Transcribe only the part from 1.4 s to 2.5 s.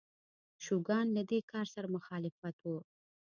کار سره مخالف